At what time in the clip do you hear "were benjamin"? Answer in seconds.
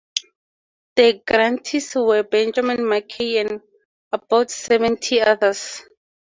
1.93-2.87